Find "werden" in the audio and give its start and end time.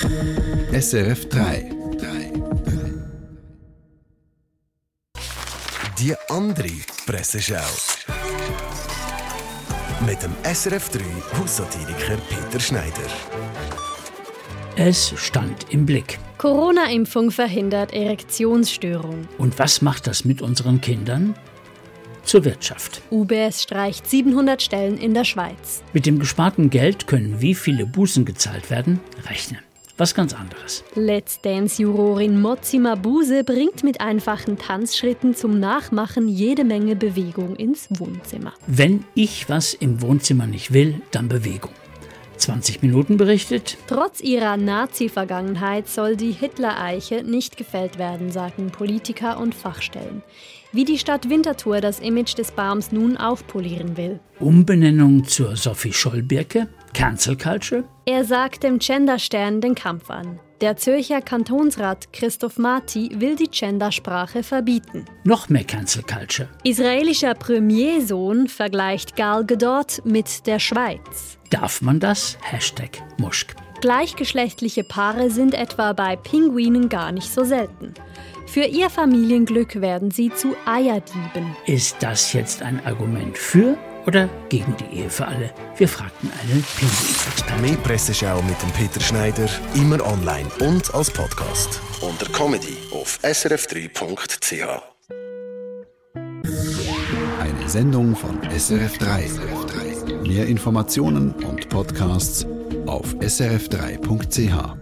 28.70-29.00, 47.96-48.32, 79.80-80.10